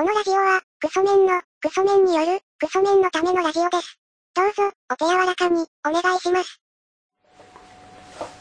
[0.00, 3.98] このラジオは、クソメンの、クソメンによる、クソメンのためのラジオです。
[4.34, 6.58] どうぞ、お手柔らかに、お願いします。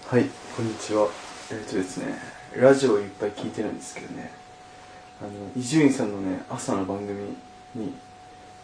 [0.08, 1.10] はい、こんにちは。
[1.52, 2.16] えっ、とですね、
[2.56, 4.32] ラジオをいっぱい聞いてるんですけどね、
[5.22, 7.36] あの、伊集院さんのね、朝の番組
[7.76, 7.94] に、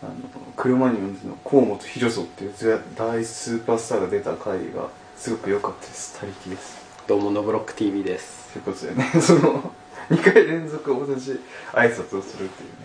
[0.02, 0.14] あの、
[0.56, 4.88] 車に乗っての河本博人っていうぜ大スーパースターが出た回が、
[5.18, 6.18] すごく良かったです。
[6.18, 6.78] 他力です。
[7.08, 9.74] どうもノブロック TV ですということでね、 その、
[10.10, 11.40] 2回連続同じ
[11.74, 12.76] 挨拶をするっていうね、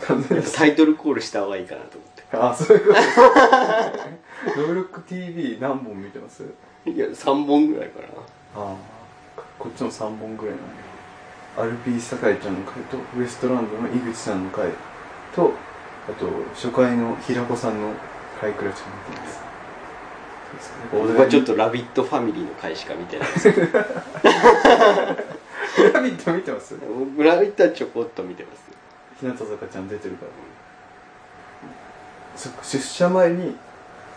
[0.00, 2.10] 完全にタイトルコールした方がいいかなと思っ
[2.50, 3.00] あ、そういうこと。
[3.00, 3.18] です。
[4.58, 6.42] ノブロック TV 何本見てます？
[6.84, 8.08] ていや3本ぐらいかな。
[8.56, 8.76] ああ
[9.58, 10.74] こっちも3本ぐらいなんで
[11.56, 14.70] アルピー酒井ちゃんの回とウエストランドの井口さんの回
[15.34, 15.52] と
[16.08, 17.92] あと初回の平子さんの
[18.40, 19.44] 回くらいしか見てないです。
[20.92, 23.48] 僕はちょっと「ラビットファミリー」の回しか見てないです
[25.92, 26.76] ラビット見てます？
[26.76, 28.62] 僕ラビットはちょこっと見てます。
[29.20, 30.32] 日向坂ちゃん出てるから。
[32.36, 33.56] そっか出社前に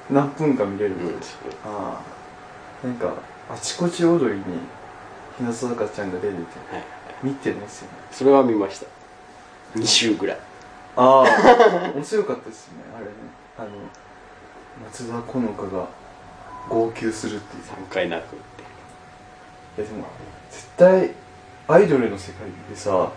[0.09, 1.15] 何分か見れる、うん。
[1.65, 2.01] あ
[2.83, 2.87] あ。
[2.87, 3.13] なんか
[3.49, 4.43] あちこち踊りに
[5.37, 6.39] 日向坂ちゃんが出てて
[6.75, 6.83] はい。
[7.23, 7.97] 見てますよね。
[8.11, 8.85] それは見ました。
[9.75, 10.39] 2週ぐらい。
[10.95, 11.91] ああ。
[11.95, 12.83] 面白かったですね。
[12.95, 13.11] あれね。
[13.57, 13.69] あの
[14.85, 15.87] 松田好花が
[16.69, 17.63] 号泣するっていう。
[17.63, 18.39] 3回泣くっ
[19.75, 20.07] ていやでも
[20.51, 21.11] 絶対
[21.67, 23.11] アイドルの世界でさ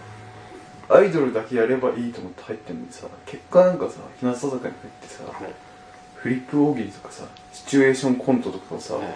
[0.89, 5.53] アイドルだけやればいいと思って入ってんのにさ結果なんかさ日向坂に入ってさ、はい。
[6.17, 9.07] フリップ大喜利とかさシチュエーションコントとかをさ、はい。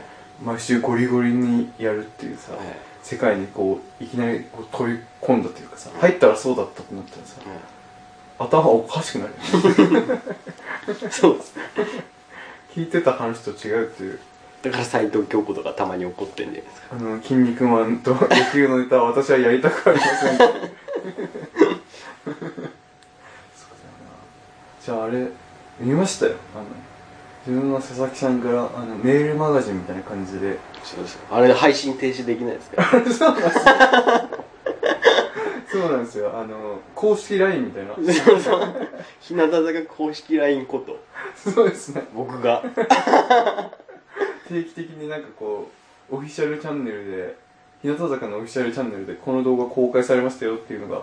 [0.42, 2.60] 毎週ゴリゴリにやるっていうさ、はい。
[3.02, 7.40] 世界にこういきなりこう飛び込んだというかさ入ったらそうだったってなったらさ、
[8.38, 10.20] 頭おかしくなるよね。
[11.10, 11.54] そうです。
[12.74, 14.18] 聞いてた話と違うっていう
[14.64, 18.18] だから斎藤京子とかたまに怒ってんじゃないですかあの、筋肉マンと野
[18.50, 20.38] 球のネタは私はやりたくありません。
[20.38, 20.64] そうだよな。
[24.82, 25.26] じゃああれ、
[25.78, 26.36] 見ましたよ。
[26.54, 26.64] あの、
[27.46, 30.58] 自分の佐々木さんから、あの、メールマガジンみたいな感じで。
[30.82, 33.74] そうですあれ配信停止できないですから そうなんですよ。
[35.72, 36.32] そうなんですよ。
[36.34, 37.94] あの、公式 LINE みたいな。
[37.94, 38.88] そうそう
[39.20, 40.98] 日向坂公式 LINE こと
[41.36, 42.04] そうですね。
[42.14, 42.62] 僕が
[44.48, 45.70] 定期的になんかこ
[46.10, 47.36] う、オフィシャルチャンネルで、
[47.82, 51.02] 日向坂のオフィシャルチャンネルでこの動画公開されましたよっていうのが、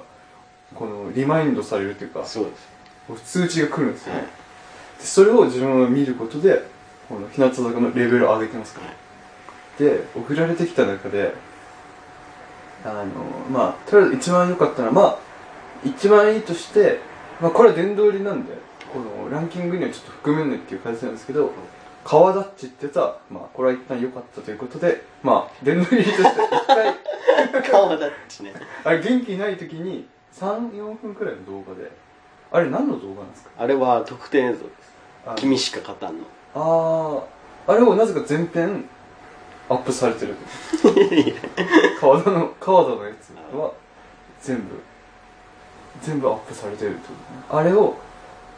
[0.76, 2.82] このリマインドされるというか、そうです。
[3.26, 4.22] 通知が来るんですよ、ね。
[5.00, 6.64] でそれを自分は見ることで
[7.10, 8.82] この日向坂のレベルを上げてますか
[9.80, 11.34] ら、で送られてきた中で
[12.86, 13.06] あの
[13.52, 15.20] まあとりあえず一番良かったのはまあ
[15.84, 17.00] 一番いいとして、
[17.42, 18.54] まあ、これは殿堂入りなんで
[18.94, 21.52] このランキングにはちょっと含めないっていう形なんですけど
[22.04, 28.54] 川ダッチってやつは、まあ、これは一旦良かったということでまあ殿堂入りとして一回顔だっちね。
[28.84, 31.92] あれ元気ない時に34分くらいの動画で
[32.52, 33.52] あれ何の動画なんですか？
[33.58, 34.92] あれは特典映像です。
[35.36, 36.24] 君しか勝たんの。
[36.56, 37.24] あ
[37.68, 38.86] ああれをなぜか全編
[39.70, 40.36] アップされてる。
[42.02, 43.72] 川田の川田のやつは
[44.42, 44.64] 全部
[46.02, 47.14] 全部アップされてるってこ
[47.52, 47.62] とね。
[47.62, 47.96] あれを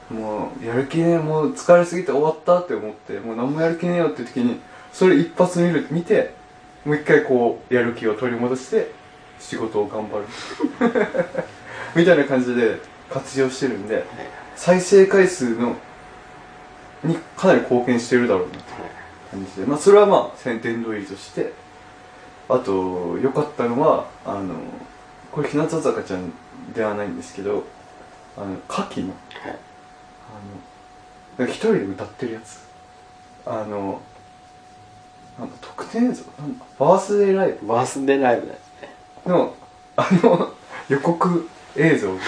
[0.09, 4.59] もうやる気ねえもう疲れすぎて終わったって思ってもう何もやる気ねえよって時に
[4.91, 6.33] それ一発見る見て
[6.85, 8.91] もう一回こうやる気を取り戻して
[9.39, 10.25] 仕事を頑張る。
[11.95, 14.03] みたいな感じで活用してるんで
[14.55, 15.75] 再生回数の
[17.03, 18.63] にかなり貢献してるだろうなって
[19.31, 21.53] 感じでまあそれはまあ先天堂入りとして
[22.49, 24.55] あと良かったのはあの
[25.31, 26.31] これ日向坂ちゃん
[26.73, 27.63] ではないんですけど
[28.37, 29.09] あの夏季の。
[29.09, 29.72] はい。
[31.37, 32.61] あの一人で歌ってるやつ。
[33.45, 34.01] あの
[35.37, 36.23] なんだ特典映像？
[36.39, 36.65] なんだ？
[36.79, 37.67] バースデーライブ？
[37.67, 38.89] バースデーライブなんですね。
[39.25, 39.55] の
[39.95, 40.53] あの
[40.89, 42.11] 予告映像。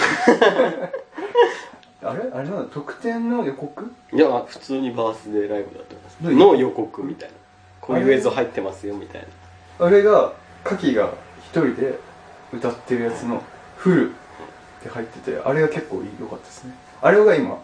[2.02, 2.30] あれ？
[2.32, 2.74] あれなんだ？
[2.74, 3.92] 特典の予告？
[4.12, 6.54] いや普通にバースデーライブだと思います。
[6.54, 7.34] の予告みたいな。
[7.80, 9.26] こういう映像入ってますよみたい
[9.78, 9.86] な。
[9.86, 10.32] あれが
[10.64, 11.12] カキが
[11.44, 11.98] 一人で
[12.52, 13.42] 歌ってるやつの
[13.76, 14.12] フルっ
[14.82, 16.74] て入っててあれが結構良かったですね。
[17.00, 17.58] あれが今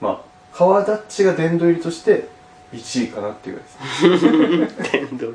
[0.00, 0.20] まあ
[0.52, 2.28] 川ダッチが殿堂入りとして
[2.72, 3.60] 1位かなっていう
[4.00, 4.86] ぐらいです。
[4.86, 5.32] ね天童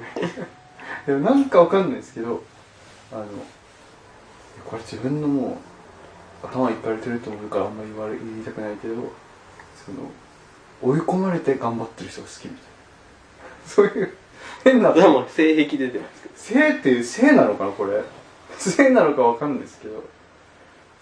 [1.05, 2.43] でもなんかわかんないですけど
[3.11, 3.25] あの
[4.65, 5.57] これ自分のも
[6.43, 8.95] う頭いっぱいれてると思うからあんまり言われ言いたくないけど
[9.85, 10.09] その
[10.81, 12.65] 追い込まれて頑張ってる人が好きみたいな。
[13.65, 14.13] そういう
[14.63, 16.35] 変なでも性癖出てますけど。
[16.35, 18.03] 性っていう性なのかなこれ。
[18.57, 20.03] 性なのかわかんないですけど。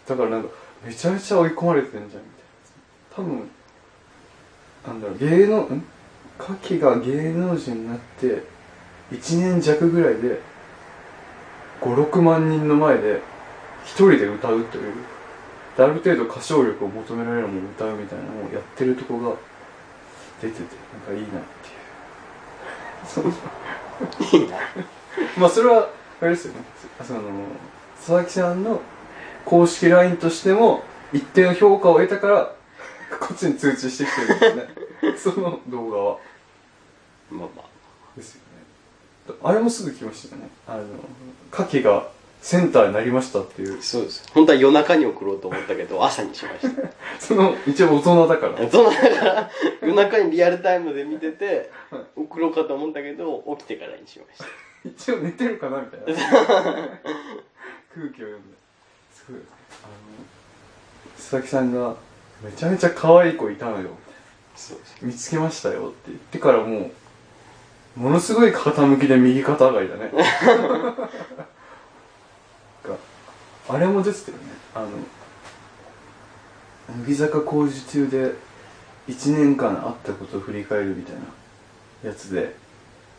[0.07, 0.49] だからなんか
[0.85, 2.23] めちゃめちゃ追い込まれてんじゃん
[3.15, 3.49] 多分
[4.85, 5.83] なんだろう芸能ん？
[6.37, 8.43] カキが芸能人になって
[9.11, 10.39] 1年弱ぐらいで
[11.81, 13.21] 56万人の前で
[13.85, 14.93] 一人で歌うという
[15.77, 19.35] である程度歌唱力を求められるものを歌うみたいなのをやってるとこが
[20.41, 23.05] 出ててなんかいいなっていう。
[23.05, 23.21] そ
[24.37, 24.57] ういいな。
[25.37, 25.89] まあそれは
[26.21, 26.59] あれですよね。
[27.03, 27.21] その
[27.97, 28.81] 佐々木さんの
[29.45, 32.51] 公式 LINE としても一定の評価を得たから
[33.19, 35.33] こっちに通知してきてるんですね。
[35.33, 36.17] その動画は。
[37.31, 37.73] まあまあ。
[38.15, 38.41] ですよ
[39.31, 39.35] ね。
[39.43, 40.49] あれもすぐ来ましたよね。
[40.67, 40.83] あの
[41.51, 42.07] 牡蠣が
[42.41, 43.81] センターになりましたっていう。
[43.81, 44.29] そうです。
[44.33, 46.89] 本当は夜中に送ろうと思ったけど朝にしました。
[47.19, 48.69] その一応大人だから。
[48.69, 49.51] そうだから
[49.81, 51.71] 夜中にリアルタイムで見てて
[52.15, 54.45] 送ろうかと思ったけど起きてからにしました。
[54.83, 56.21] 一応寝てるかなみたいな。
[57.95, 58.57] 空気を読んで。
[59.13, 59.41] すごい。
[59.83, 61.95] あの佐々木さんが
[62.43, 63.89] めちゃめちゃ可愛い子いたのよ。
[65.01, 66.91] 見つけましたよって言ってからも
[67.97, 70.11] うものすごい傾きで右肩上がりだね。
[72.83, 72.95] が
[73.69, 74.43] あれもですよね
[74.75, 74.89] あの
[76.99, 78.33] 乃木坂工事中で
[79.07, 81.21] 1年間あったことを振り返るみたいな
[82.09, 82.55] やつで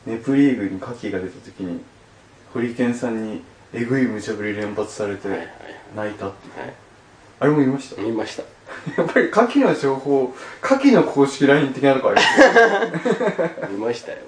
[0.07, 1.83] ネプリーグに牡蠣が出た時に
[2.53, 3.43] ホリケンさんに
[3.73, 5.49] えぐい無茶ぶり連発されてはいはい。
[5.97, 6.75] 泣いたっていう、はい。
[7.41, 8.03] あれも見ました？
[8.03, 8.43] 見ました
[8.97, 12.21] やっぱり賀喜の情報賀喜の公式 LINE 的なとこあり
[13.63, 14.19] ま見ましたよ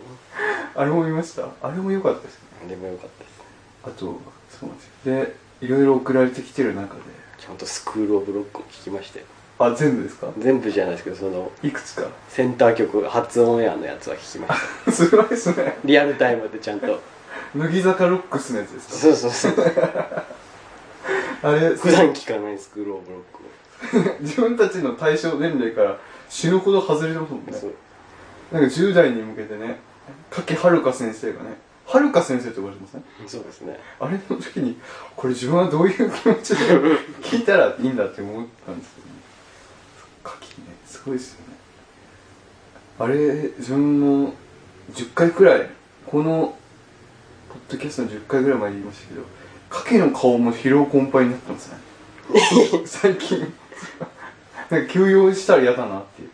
[0.75, 2.41] あれも見ましたあれも良かったですね。
[2.67, 3.37] あれも良かったです。
[3.85, 4.21] あと
[4.51, 5.15] そうなんですよ。
[5.25, 5.37] で
[5.67, 7.01] いろいろ送られてきてる中で。
[7.39, 9.27] ちゃんとスクールオブロックも聞きましたよ。
[9.59, 10.29] あ全部ですか？
[10.39, 12.09] 全部じゃないですけどそのいくつか？
[12.29, 14.93] センター曲初オンエアのやつは聞きました。
[14.93, 15.79] すごいですね。
[15.85, 17.01] リアルタイムでちゃんと。
[17.55, 18.95] 乃木坂ロックスのやつですか？
[18.95, 19.55] そうそうそう。
[21.43, 23.43] あれ普段聞かないスクールオブロック
[24.21, 27.53] 自分たちの対象年齢から死ぬほど外れてますもんね。
[28.53, 29.79] なんか10代に向けてね
[30.31, 33.03] 柿はるか先生がねはるか先生って呼ばれてますね。
[33.27, 33.79] そうですね。
[34.01, 34.77] あれの時に
[35.15, 36.65] これ自分はどういう気持ちで
[37.23, 39.13] 聞いたらいいんだって思ったんですけどね。
[40.25, 41.57] 牡蠣ねすごいですよね。
[42.99, 44.35] あれ自分も
[44.93, 45.69] 10回くらい
[46.07, 46.57] この
[47.51, 49.23] ポッドキャストの10回ぐらい前に言いましたけど
[49.71, 51.79] 賀喜の顔も疲労困憊になってますね。
[52.85, 53.53] 最近
[54.71, 56.31] なんか休養したら嫌だなっていう。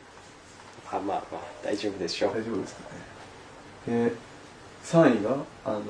[0.91, 2.31] あまあまあ大丈夫でしょう。
[2.31, 2.81] 大丈夫ですか
[3.87, 4.09] ね。
[4.09, 4.13] で
[4.85, 5.83] 3位があの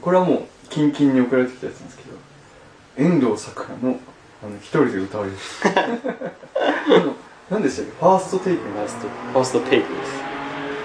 [0.00, 2.16] これはもうキンキンに送られてきたやつなんですけど
[3.10, 3.98] 遠藤さくらの
[4.42, 5.36] あの一人で歌われる。
[5.64, 7.14] あの
[7.50, 7.92] 何でしたっけ？
[7.92, 10.12] ファーストテイクファーストファーストテイクです。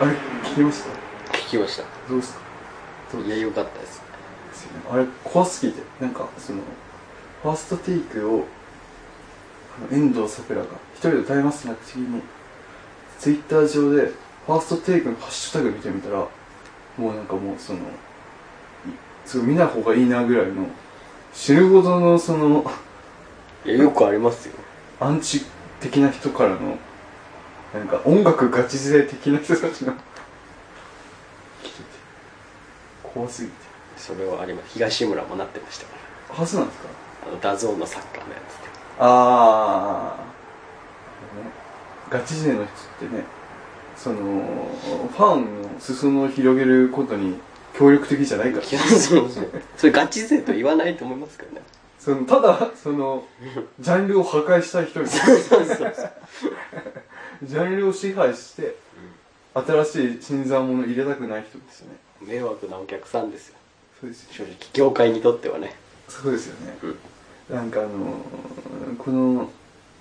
[0.01, 0.11] あれ
[0.49, 1.37] 聞きました？
[1.37, 1.83] 聞きました。
[2.09, 3.19] どうですか？
[3.19, 4.01] いや良かったです。
[4.89, 6.59] あれ怖すぎてなんかその
[7.43, 8.45] ファーストテイクを
[9.91, 12.21] 遠藤さくらが一人で歌いますなって次に
[13.19, 14.11] ツイッター上で
[14.45, 16.27] ファーストテイクのハッシュタグ見てみたら
[16.97, 17.81] もうなんかもうそのい
[19.25, 20.67] すごい見ない方がいいなぐらいの
[21.33, 22.65] 死ぬほどのその
[23.65, 24.53] いやよくありますよ。
[24.99, 25.45] アンチ
[25.79, 26.77] 的な人からの
[27.73, 29.93] なんか音楽ガチ勢的な人たちの
[31.63, 31.83] 来てて
[33.01, 33.53] 怖すぎて。
[33.95, 34.73] それはあります。
[34.73, 35.93] 東村もなってましたか
[36.37, 36.43] ら。
[36.43, 36.89] あそうなんですか？
[37.27, 38.27] あのダゾーンのサッカー
[38.99, 40.23] ああ、
[41.37, 41.51] ね、
[42.09, 43.23] ガチ勢の人ってね
[43.95, 47.35] そのファンの裾野を広げることに
[47.73, 48.65] 協力的じゃないから。
[48.65, 49.47] いやそうそう。
[49.77, 51.61] それガチ勢と言わないと思いますけどね。
[51.99, 53.23] そのただその
[53.79, 55.93] ジャンルを破壊したい人ですそうそうそう。
[57.43, 58.75] ジャンルを支配して
[59.53, 61.97] 新しい新参者入れたくない人ですよね。
[62.21, 63.55] 迷惑なお客さんですよ。
[64.01, 65.75] そうですよ正直業界にとってはね。
[66.09, 67.55] そうですよね、うん。
[67.55, 67.93] なんかあのー
[68.95, 69.49] この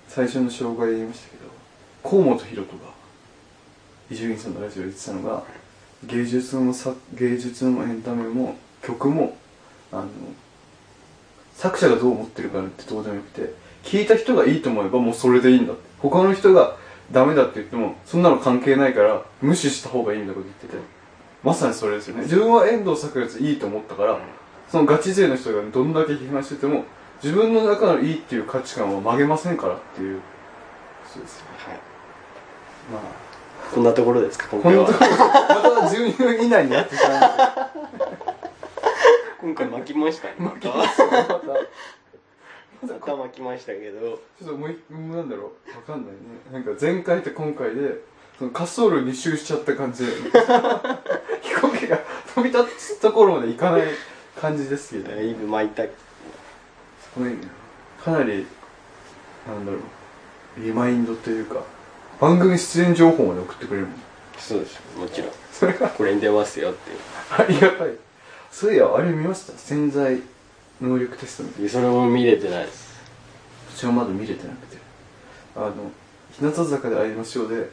[0.09, 1.43] 最初の紹介で言いましたけど
[2.09, 2.67] 河本大翔が
[4.11, 5.43] 伊集院さんのラジオで言ってたのが
[6.05, 6.75] 芸術も
[7.15, 9.37] 芸術もエンタメも曲も
[9.93, 10.09] あの
[11.55, 16.77] 作者がどう思ってるかってどうでもよくて聞いた人がいいと思えばもうそれでいいんだ他の人が
[17.11, 21.03] ダメだって言ってもそんなの関係ないから無視した方がいいみたいなこと言ってて。
[21.43, 22.23] まさにそれですよね。
[22.23, 24.19] 自分は遠藤作やついいと思ったから
[24.71, 26.85] そのガチ勢の人がどんだけ批判してても
[27.23, 30.21] 自分の中のいいっていう価値観は曲げませんからっていう。
[31.07, 31.50] そうですよね。
[31.59, 31.76] はい。
[32.93, 33.00] ま
[33.73, 34.87] こんなところですか今回は。
[34.87, 34.99] 当ま
[35.88, 37.71] た12分以内になってしまいました
[39.41, 40.35] 今回巻きましたね。
[40.38, 40.88] またまた
[42.83, 44.00] また巻きましたけど。
[44.41, 45.76] ちょっともう一なんだろう。
[45.76, 46.19] わかんないね。
[46.52, 48.00] なんか前回と今回で
[48.37, 50.12] その滑走路2周しちゃった感じで。
[51.41, 52.00] 飛行機が
[52.35, 53.83] 飛び立つところまで行かない
[54.41, 55.14] 感じですけど。
[55.14, 55.85] だいぶ巻いた
[57.14, 57.38] すごいね
[58.02, 58.47] かなり
[59.47, 59.81] なんだろう
[60.59, 61.62] リマインドというか
[62.21, 63.97] 番組出演情報まで送ってくれるもん。
[64.38, 65.31] そうですもちろん。
[65.50, 66.99] それがこれに出ますよっていう。
[67.31, 67.97] ありがたい。
[68.50, 69.59] そういやあれ見ました？
[69.59, 70.21] 潜在
[70.81, 73.00] 能力テストみたいそれも見れてないです。
[73.73, 74.76] そちらまだ見れてなくて。
[75.57, 75.73] あの
[76.33, 77.69] 日向坂で会いましょうで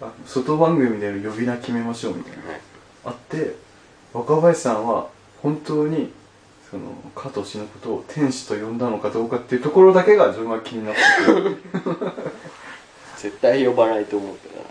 [0.00, 2.50] あの外番組での呼び名決めましょうみたいな。
[2.50, 2.60] はい。
[3.06, 3.56] あって
[4.12, 5.08] 若林さんは
[5.42, 6.12] 本当に
[6.70, 6.82] その
[7.14, 11.08] 加藤氏のことを天使と呼んだのかどうかっていうところだけが自分は気になってて。
[13.16, 14.62] 絶対呼ばないと思うけどな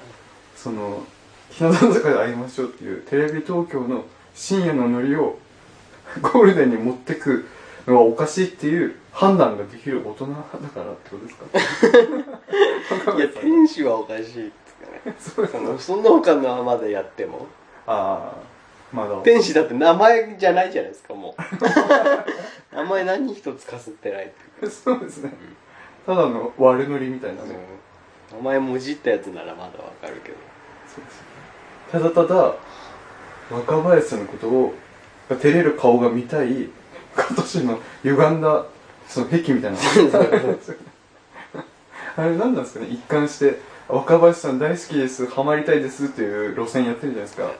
[0.56, 1.04] その
[1.50, 5.38] 日向坂で会いましょうっていうテレビ東京の深夜のノリを
[6.22, 7.46] ゴールデンに持ってく
[7.86, 13.18] のはおかしいっていう判断ができる大人だからってことですか？
[13.18, 14.52] いや天使はおかしいっ
[15.20, 15.48] つうかね。
[15.48, 17.48] そそのその他のまでやっても。
[17.86, 18.57] ああ
[18.92, 21.42] まだ天使だって名前じゃないじゃないですかもう。
[22.76, 24.26] 名前何一つかすってない。
[24.26, 24.30] っ
[24.60, 25.34] ていうそうですね。
[26.06, 27.58] ただの悪ノリみたいなね、
[28.32, 30.38] 名前もじったやつならまだわかるけど。
[30.88, 31.28] そうですね
[31.92, 32.56] ただただ
[33.52, 34.74] 若林さんのことを
[35.30, 36.70] 照れる顔が見たい
[37.16, 38.66] 今年の歪んだ
[39.08, 39.78] その癖みたいな。
[42.18, 42.88] あれ何なんですかね。
[42.90, 47.52] 一貫して若林さん大好きですハマりたいですっていう路線やってるじゃないですか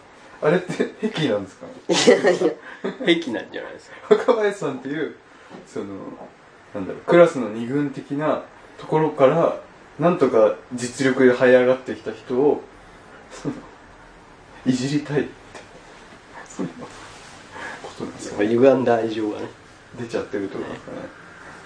[0.42, 1.66] あれって癖なんですか？
[1.66, 1.94] ねい
[2.26, 2.52] やいや
[3.22, 3.96] 癖なんじゃないですか。
[4.16, 5.16] 若林さんっていう
[5.66, 5.86] その
[6.76, 8.44] なんだろうクラスの二軍的な
[8.78, 9.60] ところから
[10.00, 12.62] なんとか実力で這い上がってきた人を
[13.32, 13.56] その
[14.66, 15.30] いじりたいって
[16.48, 16.74] そういう
[17.84, 18.48] ことなんですよね。
[18.48, 19.48] 歪んだ愛情がね。
[19.98, 20.98] 出ちゃってるとですかね。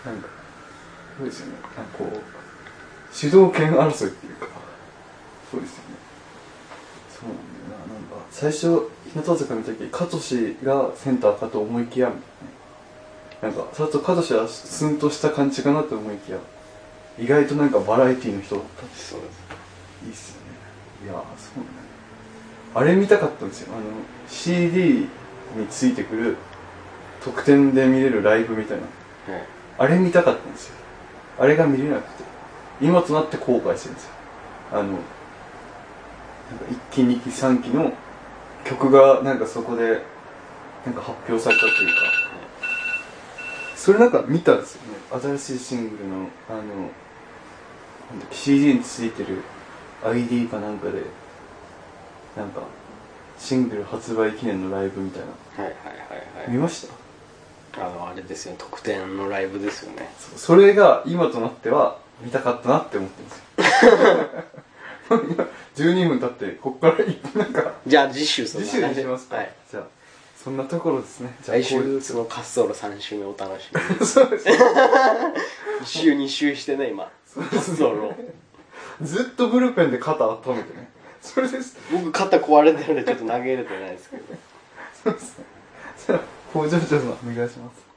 [0.05, 0.29] なんか
[1.17, 1.53] そうですよね。
[1.75, 2.21] なんかこう
[3.13, 4.47] 主導権争いっていうか
[5.51, 5.95] そうですよね。
[7.09, 7.37] そうなん
[8.31, 12.13] 最初日向坂見た時加藤氏がセンターかと思いきやみ
[13.41, 16.37] たいなねなんかさっと加藤氏はスンとした感じかなと思いきや
[17.19, 19.41] 意外となんかバラエティーの人だったんですそうです。
[20.05, 20.47] いいっすよね
[21.05, 21.21] いやーそ
[21.57, 21.65] うね。
[22.73, 23.73] あれ見たかったんですよ。
[23.73, 23.83] あの
[24.29, 25.07] CD
[25.57, 26.37] についてくる
[27.23, 28.83] 特典で見れるライブみたいな。
[29.33, 29.45] はい。
[29.77, 30.75] あれ見たかったんですよ。
[31.37, 32.23] あれが見れなくて。
[32.81, 34.11] 今となって後悔してるんですよ。
[34.71, 35.01] あのなんか
[36.91, 37.91] 1期2期3期の
[38.65, 40.01] 曲がなんかそこで
[40.85, 42.01] なんか発表されたというか。
[43.75, 44.97] それなんか見たんですよね。
[45.37, 46.61] 新しいシングルのあの
[48.31, 49.41] CD についてる
[50.05, 51.01] ID かなんかで
[52.37, 52.61] なんか
[53.39, 55.23] シングル発売記念のライブみたい
[55.57, 55.63] な。
[55.63, 55.97] はいはいはい
[56.43, 56.51] はい。
[56.51, 56.87] 見まし
[57.73, 57.85] た？
[57.85, 60.13] あのあれですよ特典のライブですよね。
[60.19, 63.85] そそれが今となっては見たかったなって思ってるんです。
[63.85, 63.91] よ
[65.75, 67.73] 12分経ってこっからいなんか。
[67.85, 69.01] じゃあ次週そん次な感じ。
[69.01, 69.53] 週にしますか、はい。
[69.69, 69.83] じゃあ
[70.43, 71.35] そんなところですね。
[71.45, 74.05] 来週その滑走路3週目お楽しみに。
[74.05, 74.45] そうです。
[74.45, 74.57] ね
[75.81, 77.09] 1週2週してね今。
[77.35, 78.13] 滑走路
[79.01, 80.89] ずっとブルペンで肩温めてね。
[81.21, 81.77] それです。
[81.91, 84.23] 僕肩壊れてるんでちょっと投げれてないですけど。
[85.03, 85.37] そうです。
[85.37, 85.45] ね
[86.07, 86.19] じゃあ
[86.51, 87.90] 工場長さんお願いします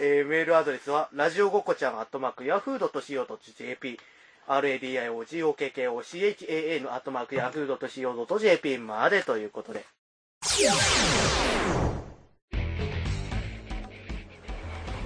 [0.00, 3.98] えーメールアドレスは、ラジオごこちゃん、アットマーク、ヤフー .co.jp、
[4.46, 9.84] radiogokochan、アットマーク、ヤフー .co.jp までということで。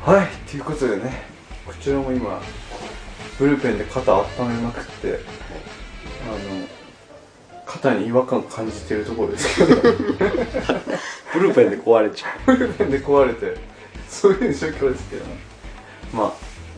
[0.05, 1.23] はいということでね
[1.65, 2.43] こちらも今
[3.39, 5.21] ブルペンで肩温めまくって、
[6.25, 6.37] あの
[7.65, 9.81] 肩に違和感感じてるところですけど。
[11.33, 13.57] ブルペンで壊れちゃブルペンで壊れて
[14.13, 15.37] そういう状況ですけどね。
[16.13, 16.33] まあ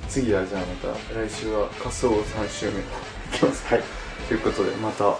[0.08, 2.82] 次はじゃあまた来週は仮想3週目い
[3.32, 3.66] きます。
[3.66, 3.82] はい。
[4.28, 5.18] ということでまた。